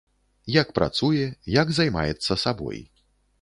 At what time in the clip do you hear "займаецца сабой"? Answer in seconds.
1.81-2.81